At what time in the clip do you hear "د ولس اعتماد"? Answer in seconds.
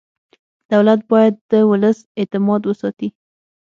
1.51-2.61